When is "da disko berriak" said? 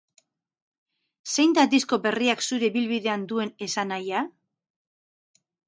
1.57-2.43